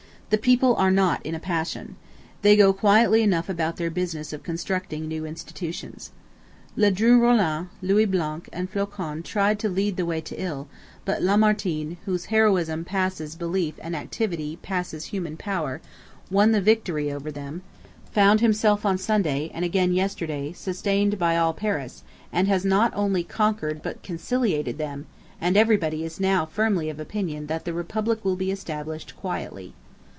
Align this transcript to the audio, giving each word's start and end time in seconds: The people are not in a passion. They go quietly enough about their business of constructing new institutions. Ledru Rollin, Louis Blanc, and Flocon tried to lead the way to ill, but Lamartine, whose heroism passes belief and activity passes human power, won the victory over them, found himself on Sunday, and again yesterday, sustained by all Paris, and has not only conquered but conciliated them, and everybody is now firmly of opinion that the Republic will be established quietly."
The 0.33 0.37
people 0.37 0.75
are 0.77 0.91
not 0.91 1.21
in 1.25 1.35
a 1.35 1.41
passion. 1.41 1.97
They 2.41 2.55
go 2.55 2.71
quietly 2.71 3.21
enough 3.21 3.49
about 3.49 3.75
their 3.75 3.89
business 3.89 4.31
of 4.31 4.43
constructing 4.43 5.05
new 5.05 5.25
institutions. 5.25 6.11
Ledru 6.77 7.19
Rollin, 7.19 7.67
Louis 7.81 8.05
Blanc, 8.05 8.47
and 8.53 8.69
Flocon 8.71 9.23
tried 9.23 9.59
to 9.59 9.67
lead 9.67 9.97
the 9.97 10.05
way 10.05 10.21
to 10.21 10.41
ill, 10.41 10.69
but 11.03 11.21
Lamartine, 11.21 11.97
whose 12.05 12.27
heroism 12.27 12.85
passes 12.85 13.35
belief 13.35 13.73
and 13.81 13.93
activity 13.93 14.55
passes 14.61 15.07
human 15.07 15.35
power, 15.35 15.81
won 16.29 16.53
the 16.53 16.61
victory 16.61 17.11
over 17.11 17.29
them, 17.29 17.61
found 18.13 18.39
himself 18.39 18.85
on 18.85 18.97
Sunday, 18.97 19.51
and 19.53 19.65
again 19.65 19.91
yesterday, 19.91 20.53
sustained 20.53 21.19
by 21.19 21.35
all 21.35 21.51
Paris, 21.53 22.03
and 22.31 22.47
has 22.47 22.63
not 22.63 22.93
only 22.95 23.25
conquered 23.25 23.81
but 23.81 24.01
conciliated 24.01 24.77
them, 24.77 25.07
and 25.41 25.57
everybody 25.57 26.05
is 26.05 26.21
now 26.21 26.45
firmly 26.45 26.89
of 26.89 27.01
opinion 27.01 27.47
that 27.47 27.65
the 27.65 27.73
Republic 27.73 28.23
will 28.23 28.37
be 28.37 28.49
established 28.49 29.17
quietly." 29.17 29.73